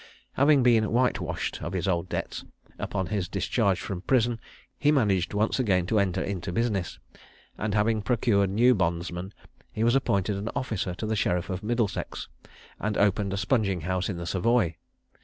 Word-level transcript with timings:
Having 0.33 0.63
been 0.63 0.85
"whitewashed" 0.91 1.61
of 1.61 1.73
his 1.73 1.87
old 1.87 2.09
debts, 2.09 2.43
upon 2.79 3.05
his 3.13 3.27
discharge 3.29 3.79
from 3.79 4.01
prison 4.01 4.39
he 4.79 4.91
managed 4.91 5.35
once 5.35 5.59
again 5.59 5.85
to 5.85 5.99
enter 5.99 6.23
into 6.23 6.51
business, 6.51 6.97
and 7.55 7.75
having 7.75 8.01
procured 8.01 8.49
new 8.49 8.73
bondsmen, 8.73 9.31
he 9.71 9.83
was 9.83 9.93
appointed 9.93 10.37
an 10.37 10.49
officer 10.55 10.95
to 10.95 11.05
the 11.05 11.15
sheriff 11.15 11.51
of 11.51 11.61
Middlesex, 11.61 12.29
and 12.79 12.97
opened 12.97 13.31
a 13.31 13.37
sponging 13.37 13.81
house 13.81 14.09
in 14.09 14.17
the 14.17 14.25
Savoy. 14.25 14.75